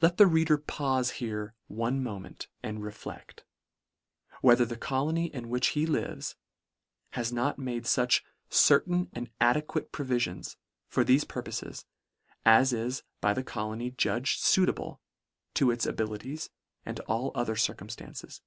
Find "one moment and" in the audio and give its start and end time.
1.68-2.82